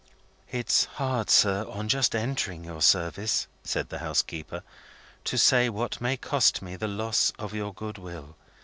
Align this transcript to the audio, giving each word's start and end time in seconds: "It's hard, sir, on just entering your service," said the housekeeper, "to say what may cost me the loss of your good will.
"It's 0.51 0.85
hard, 0.97 1.29
sir, 1.29 1.63
on 1.69 1.87
just 1.87 2.15
entering 2.15 2.65
your 2.65 2.81
service," 2.81 3.45
said 3.63 3.89
the 3.89 3.99
housekeeper, 3.99 4.63
"to 5.25 5.37
say 5.37 5.69
what 5.69 6.01
may 6.01 6.17
cost 6.17 6.63
me 6.63 6.75
the 6.75 6.87
loss 6.87 7.31
of 7.37 7.53
your 7.53 7.71
good 7.71 7.99
will. 7.99 8.35